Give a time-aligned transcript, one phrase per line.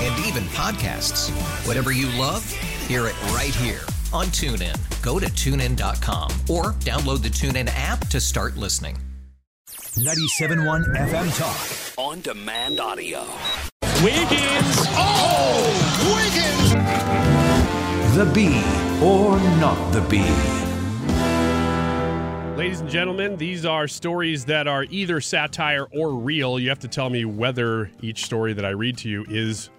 [0.00, 1.30] And even podcasts.
[1.66, 2.44] Whatever you love,
[2.86, 3.82] hear it right here
[4.12, 4.76] on TuneIn.
[5.02, 8.96] Go to tunein.com or download the TuneIn app to start listening.
[9.68, 11.98] 97.1 FM Talk.
[11.98, 13.24] On demand audio.
[14.02, 14.76] Wiggins.
[14.96, 15.60] Oh,
[16.14, 16.70] Wiggins.
[18.16, 18.62] The Bee
[19.04, 20.24] or Not the Bee.
[22.56, 26.58] Ladies and gentlemen, these are stories that are either satire or real.
[26.58, 29.70] You have to tell me whether each story that I read to you is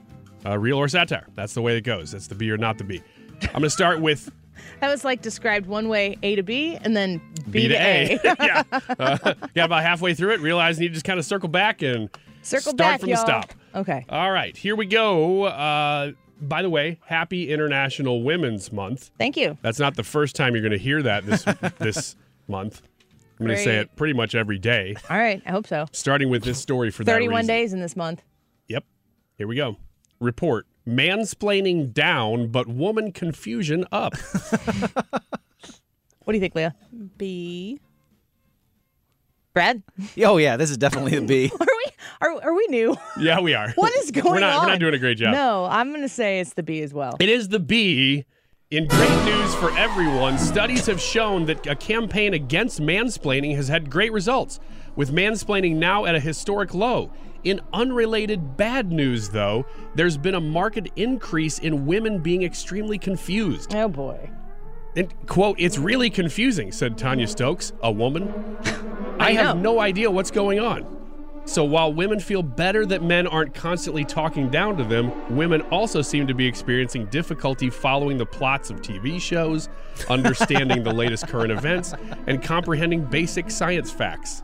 [0.46, 1.28] uh, real or satire.
[1.36, 2.12] That's the way it goes.
[2.12, 3.02] That's the B or not the B.
[3.44, 4.32] I'm going to start with
[4.80, 8.20] That was like described one way A to B and then B B, to A.
[8.24, 8.64] yeah.
[8.72, 9.18] Uh,
[9.56, 12.10] got about halfway through it, realized you need to just kind of circle back and
[12.42, 13.18] Circle start back, from y'all.
[13.18, 13.54] the stop.
[13.76, 14.06] Okay.
[14.10, 15.44] All right, here we go.
[15.44, 16.12] Uh,
[16.42, 19.12] by the way, happy International Women's Month.
[19.20, 19.58] Thank you.
[19.62, 21.46] That's not the first time you're going to hear that this
[21.78, 22.16] this
[22.48, 22.82] month.
[23.40, 25.42] I'm going to say it pretty much every day, All right.
[25.46, 25.88] I hope so.
[25.94, 28.22] starting with this story for that 31 days in this month.
[28.68, 28.84] Yep.
[29.38, 29.78] Here we go.
[30.22, 34.14] Report mansplaining down, but woman confusion up.
[36.24, 36.76] What do you think, Leah?
[37.18, 37.80] B.
[39.54, 39.82] Brad?
[40.24, 41.52] Oh yeah, this is definitely a B.
[41.60, 42.96] Are we are, are we new?
[43.20, 43.72] yeah, we are.
[43.72, 44.66] What is going we're not, on?
[44.66, 45.34] We're not doing a great job.
[45.34, 47.18] No, I'm going to say it's the B as well.
[47.20, 48.26] It is the B.
[48.70, 53.90] In great news for everyone, studies have shown that a campaign against mansplaining has had
[53.90, 54.60] great results,
[54.96, 57.12] with mansplaining now at a historic low.
[57.44, 59.66] In unrelated bad news, though,
[59.96, 63.74] there's been a marked increase in women being extremely confused.
[63.76, 64.30] Oh boy.
[64.96, 68.58] And, quote, it's really confusing, said Tanya Stokes, a woman.
[69.20, 70.86] I I have no idea what's going on.
[71.46, 76.02] So while women feel better that men aren't constantly talking down to them, women also
[76.02, 79.70] seem to be experiencing difficulty following the plots of TV shows,
[80.10, 81.94] understanding the latest current events,
[82.28, 84.44] and comprehending basic science facts.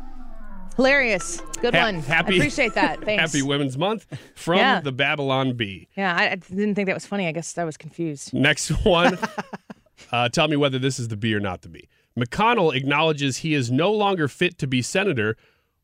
[0.78, 1.42] Hilarious.
[1.60, 1.96] Good Ha- one.
[2.02, 3.02] happy- I appreciate that.
[3.04, 3.20] Thanks.
[3.22, 4.06] Happy Women's Month
[4.36, 4.80] from Yeah.
[4.80, 5.88] the Babylon Bee.
[5.98, 7.28] Yeah, I, I didn't think that was funny.
[7.28, 8.34] I guess I was confused.
[8.34, 9.18] Next one.
[10.12, 11.90] uh, tell me whether this is the B or not the B.
[12.18, 15.36] McConnell acknowledges he is no longer fit to be senator,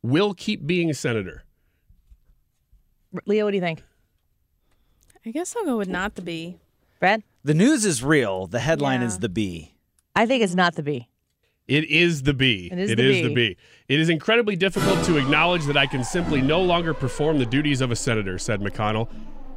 [0.01, 1.43] will keep being senator.
[3.25, 3.83] Leo, what do you think?
[5.25, 6.57] I guess I'll go with not the B.
[6.99, 7.23] Brad?
[7.43, 8.47] The news is real.
[8.47, 9.07] The headline Yeah.
[9.07, 9.73] is the B.
[10.15, 11.07] I think it's not the B.
[11.67, 12.69] It is the B.
[12.71, 13.27] It is It the is B.
[13.27, 13.57] the B.
[13.87, 17.79] It is incredibly difficult to acknowledge that I can simply no longer perform the duties
[17.79, 19.09] of a senator, said McConnell.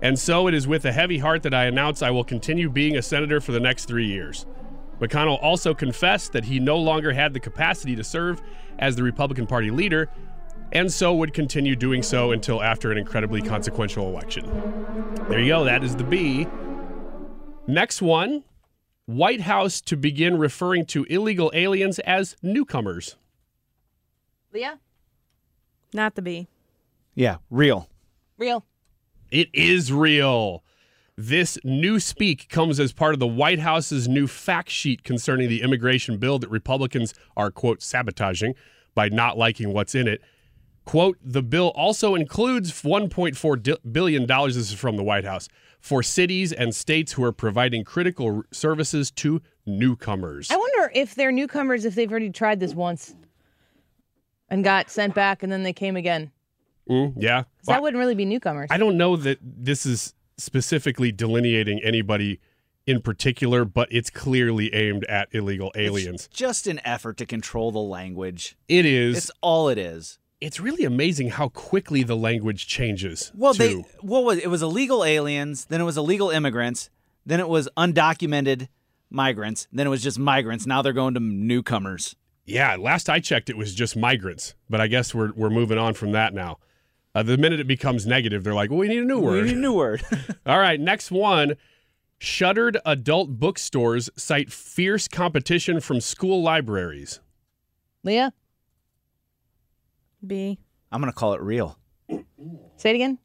[0.02, 2.96] And so it is with a heavy heart that I announce I will continue being
[2.96, 4.46] a senator for the next three years.
[5.00, 8.40] McConnell also confessed that he no longer had the capacity to serve
[8.78, 10.08] as the Republican Party leader,
[10.72, 14.44] and so would continue doing so until after an incredibly consequential election.
[15.28, 15.64] There you go.
[15.64, 16.46] That is the B.
[17.66, 18.44] Next one
[19.06, 23.16] White House to begin referring to illegal aliens as newcomers.
[24.52, 24.80] Leah?
[25.92, 26.48] Not the B.
[27.14, 27.88] Yeah, real.
[28.36, 28.64] Real.
[29.30, 30.64] It is real.
[31.16, 35.62] This new speak comes as part of the White House's new fact sheet concerning the
[35.62, 38.54] immigration bill that Republicans are, quote, sabotaging
[38.94, 40.20] by not liking what's in it.
[40.86, 45.48] Quote, the bill also includes $1.4 billion, this is from the White House,
[45.80, 50.48] for cities and states who are providing critical services to newcomers.
[50.50, 53.16] I wonder if they're newcomers if they've already tried this once
[54.48, 56.30] and got sent back and then they came again.
[56.88, 57.42] Mm, yeah.
[57.42, 58.68] 'Cause that wouldn't really be newcomers.
[58.71, 62.38] I don't know that this is specifically delineating anybody
[62.86, 66.27] in particular, but it's clearly aimed at illegal aliens.
[66.27, 68.56] It's just an effort to control the language.
[68.68, 69.16] It is.
[69.16, 70.21] It's all it is.
[70.47, 73.33] It's really amazing how quickly the language changes.
[73.34, 73.59] Well, too.
[73.59, 76.89] they what was it was illegal aliens, then it was illegal immigrants,
[77.27, 78.69] then it was undocumented
[79.10, 80.65] migrants, then it was just migrants.
[80.65, 82.15] Now they're going to newcomers.
[82.45, 85.95] Yeah, last I checked, it was just migrants, but I guess we're we're moving on
[85.95, 86.59] from that now.
[87.13, 89.48] Uh, the minute it becomes negative, they're like, "Well, we need a new word." We
[89.48, 90.04] need a new word.
[90.47, 91.57] All right, next one.
[92.19, 97.19] Shuttered adult bookstores cite fierce competition from school libraries.
[98.04, 98.33] Leah,
[100.24, 100.59] B.
[100.92, 101.78] I'm gonna call it real.
[102.77, 103.18] say it again.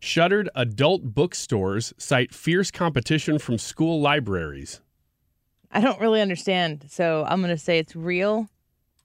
[0.00, 4.80] Shuttered adult bookstores cite fierce competition from school libraries.
[5.70, 8.48] I don't really understand, so I'm gonna say it's real.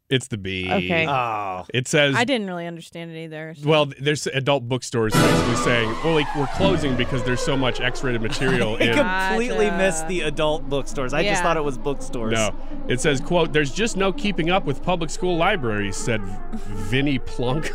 [0.10, 0.68] It's the B.
[0.68, 1.06] Okay.
[1.08, 3.54] Oh, It says I didn't really understand it either.
[3.56, 7.80] so- Well, there's adult bookstores basically saying, well, like, we're closing because there's so much
[7.80, 8.96] X-rated material I in.
[8.96, 9.78] completely Gotcha.
[9.78, 11.14] missed the adult bookstores.
[11.14, 12.32] I just thought it was bookstores.
[12.34, 12.56] No,
[12.88, 16.22] it says, "quote There's just no keeping up with public school libraries," said
[16.54, 17.72] Vinny Plunk,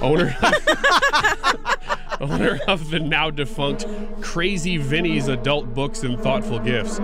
[0.00, 0.54] owner of,
[2.20, 3.86] owner of the now defunct
[4.20, 6.98] Crazy Vinny's Adult Books and Thoughtful Gifts.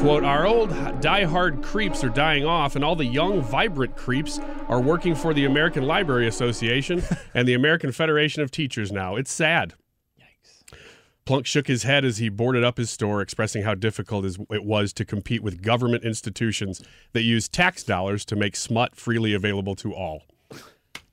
[0.00, 0.70] "Quote Our old
[1.00, 4.38] die-hard creeps are dying off, and all the young, vibrant creeps
[4.68, 7.02] are working for the American Library Association
[7.34, 9.16] and the American Federation of Teachers now.
[9.16, 9.74] It's sad."
[10.20, 10.78] Yikes.
[11.24, 14.92] Plunk shook his head as he boarded up his store, expressing how difficult it was
[14.94, 16.82] to compete with government institutions
[17.12, 20.22] that use tax dollars to make smut freely available to all.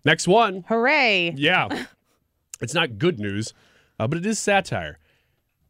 [0.06, 0.66] Next one.
[0.68, 1.34] Hooray!
[1.36, 1.86] Yeah.
[2.64, 3.54] It's not good news,
[4.00, 4.98] uh, but it is satire.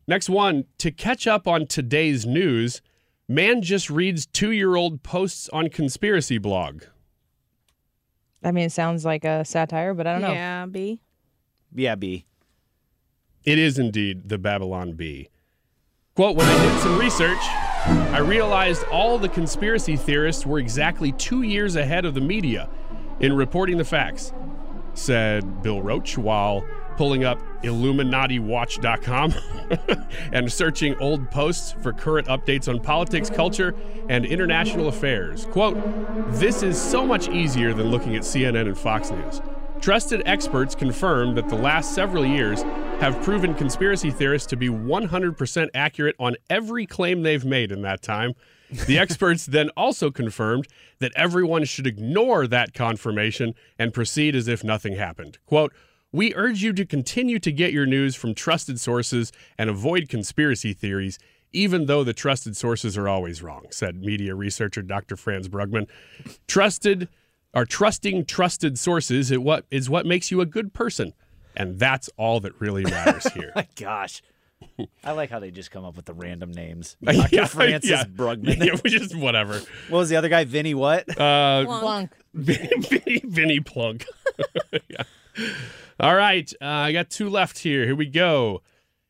[0.07, 0.66] Next one.
[0.80, 2.81] To catch up on today's news,
[3.28, 6.84] man just reads two year old posts on conspiracy blog.
[8.44, 10.34] I mean, it sounds like a satire, but I don't know.
[10.34, 11.01] Yeah, B.
[11.74, 12.25] Yeah, B.
[13.44, 15.30] It is indeed the Babylon Bee.
[16.16, 17.40] Quote When I did some research,
[17.86, 22.69] I realized all the conspiracy theorists were exactly two years ahead of the media
[23.19, 24.34] in reporting the facts,
[24.94, 26.66] said Bill Roach while
[26.98, 29.34] pulling up IlluminatiWatch.com
[30.31, 33.75] and searching old posts for current updates on politics, culture,
[34.10, 35.45] and international affairs.
[35.45, 35.78] Quote
[36.34, 39.42] This is so much easier than looking at CNN and Fox News.
[39.84, 42.63] Trusted experts confirm that the last several years
[43.01, 48.01] have proven conspiracy theorists to be 100% accurate on every claim they've made in that
[48.01, 48.34] time.
[48.88, 50.68] The experts then also confirmed
[51.00, 55.38] that everyone should ignore that confirmation and proceed as if nothing happened.
[55.45, 55.74] Quote,
[56.13, 60.71] we urge you to continue to get your news from trusted sources and avoid conspiracy
[60.71, 61.19] theories,
[61.51, 65.18] even though the trusted sources are always wrong, said media researcher Dr.
[65.18, 65.88] Franz Brugman.
[66.48, 67.10] Trusted
[67.54, 71.13] or trusting trusted sources is what is what makes you a good person.
[71.56, 73.51] And that's all that really matters here.
[73.56, 74.21] My gosh.
[75.04, 76.95] I like how they just come up with the random names.
[77.31, 78.04] Yeah, Francis yeah.
[78.06, 78.63] Brugman.
[78.63, 79.59] Yeah, just whatever.
[79.89, 80.45] What was the other guy?
[80.45, 81.09] Vinny what?
[81.19, 82.12] Uh, Plunk.
[82.33, 84.06] Vinny, Vinny Plunk.
[84.88, 85.04] yeah.
[86.03, 86.51] All right.
[86.61, 87.85] Uh, I got two left here.
[87.85, 88.61] Here we go.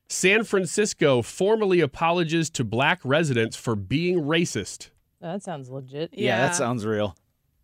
[0.08, 4.90] San Francisco formally apologizes to black residents for being racist.
[5.20, 6.12] That sounds legit.
[6.14, 7.16] yeah, that sounds real.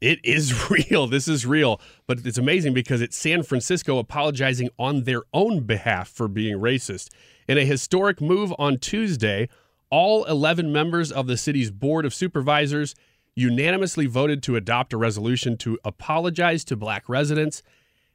[0.01, 1.05] It is real.
[1.05, 1.79] This is real.
[2.07, 7.09] But it's amazing because it's San Francisco apologizing on their own behalf for being racist.
[7.47, 9.47] In a historic move on Tuesday,
[9.91, 12.95] all 11 members of the city's Board of Supervisors
[13.35, 17.61] unanimously voted to adopt a resolution to apologize to black residents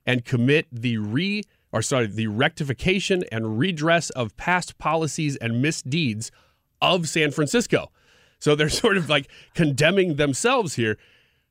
[0.07, 1.43] and commit the re
[1.75, 6.31] or sorry, the rectification and redress of past policies and misdeeds
[6.81, 7.91] of San Francisco.
[8.39, 10.97] So they're sort of like condemning themselves here.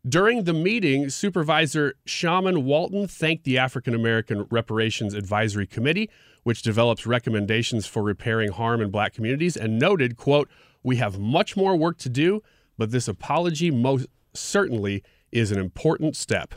[0.08, 6.10] During the meeting, Supervisor Shamann Walton thanked the African American Reparations Advisory Committee,
[6.44, 10.50] which develops recommendations for repairing harm in black communities, and noted, quote,
[10.84, 12.42] "We have much more work to do,
[12.78, 15.04] but this apology most certainly
[15.34, 16.54] is an important step."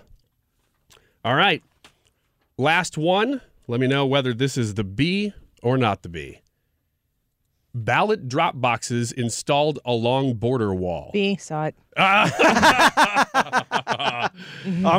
[1.25, 1.65] All right.
[2.59, 3.43] Last one.
[3.69, 6.41] Let me know whether this is the B or not the B.
[7.75, 11.11] Ballot drop boxes installed along border wall.
[11.13, 11.75] B saw it.
[11.97, 12.31] I'm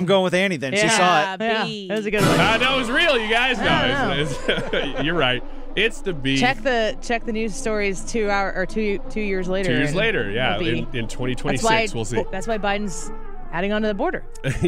[0.06, 0.74] going with Annie then.
[0.74, 1.42] She saw it.
[1.42, 1.88] Yeah, B.
[1.88, 2.40] that was a good one.
[2.40, 3.58] I know it was real, you guys.
[3.58, 5.44] I No, it's, it's, you're right.
[5.76, 6.38] It's the B.
[6.38, 9.70] Check the check the news stories two hour or two two years later.
[9.70, 12.24] Two years and later, yeah, it'll be- in, in that's 2026, why we'll see.
[12.32, 13.12] That's why Biden's
[13.52, 14.24] adding on to the border.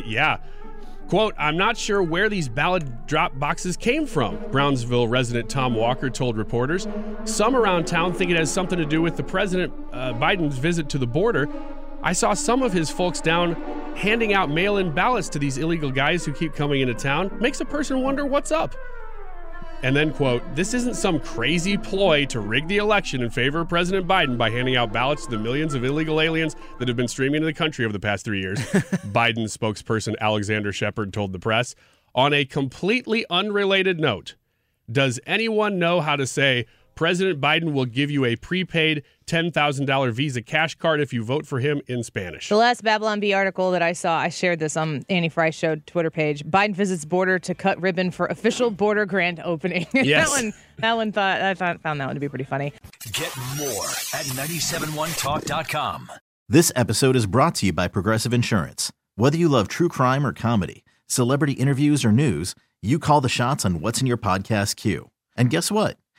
[0.05, 0.37] yeah.
[1.09, 6.07] Quote, I'm not sure where these ballot drop boxes came from, Brownsville resident Tom Walker
[6.07, 6.87] told reporters.
[7.25, 10.87] Some around town think it has something to do with the President uh, Biden's visit
[10.89, 11.49] to the border.
[12.03, 13.53] I saw some of his folks down
[13.95, 17.35] handing out mail in ballots to these illegal guys who keep coming into town.
[17.41, 18.75] Makes a person wonder what's up.
[19.81, 23.69] And then, quote, this isn't some crazy ploy to rig the election in favor of
[23.69, 27.07] President Biden by handing out ballots to the millions of illegal aliens that have been
[27.07, 28.59] streaming into the country over the past three years,
[29.11, 31.75] Biden spokesperson Alexander Shepard told the press.
[32.13, 34.35] On a completely unrelated note,
[34.91, 36.65] does anyone know how to say
[36.99, 41.61] President Biden will give you a prepaid $10,000 Visa cash card if you vote for
[41.61, 42.49] him in Spanish.
[42.49, 45.77] The last Babylon Bee article that I saw, I shared this on Annie Frey Show
[45.77, 46.43] Twitter page.
[46.43, 49.87] Biden visits border to cut ribbon for official border grand opening.
[49.93, 50.29] Yes.
[50.29, 52.73] that one, that one thought I thought, found that one to be pretty funny.
[53.13, 56.11] Get more at 971talk.com.
[56.49, 58.91] This episode is brought to you by Progressive Insurance.
[59.15, 63.63] Whether you love true crime or comedy, celebrity interviews or news, you call the shots
[63.63, 65.11] on what's in your podcast queue.
[65.37, 65.95] And guess what?